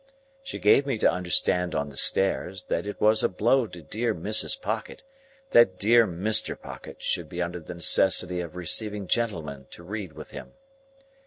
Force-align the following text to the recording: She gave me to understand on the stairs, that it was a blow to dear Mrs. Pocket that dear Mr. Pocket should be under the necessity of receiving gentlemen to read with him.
She 0.41 0.57
gave 0.57 0.87
me 0.87 0.97
to 0.97 1.11
understand 1.11 1.75
on 1.75 1.89
the 1.89 1.95
stairs, 1.95 2.63
that 2.69 2.87
it 2.87 2.99
was 2.99 3.23
a 3.23 3.29
blow 3.29 3.67
to 3.67 3.83
dear 3.83 4.15
Mrs. 4.15 4.59
Pocket 4.59 5.03
that 5.51 5.77
dear 5.77 6.07
Mr. 6.07 6.59
Pocket 6.59 6.99
should 7.03 7.29
be 7.29 7.39
under 7.39 7.59
the 7.59 7.75
necessity 7.75 8.41
of 8.41 8.55
receiving 8.55 9.05
gentlemen 9.05 9.67
to 9.69 9.83
read 9.83 10.13
with 10.13 10.31
him. 10.31 10.53